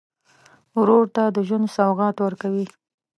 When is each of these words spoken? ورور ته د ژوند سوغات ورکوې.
ورور 0.79 1.05
ته 1.15 1.23
د 1.35 1.37
ژوند 1.47 1.67
سوغات 1.75 2.15
ورکوې. 2.19 2.65